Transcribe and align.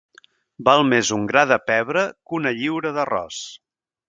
Val 0.69 0.79
més 0.93 1.11
un 1.17 1.27
gra 1.33 1.43
de 1.51 1.59
pebre 1.67 2.05
que 2.09 2.39
una 2.39 2.55
lliura 2.63 2.95
d'arròs. 2.97 3.45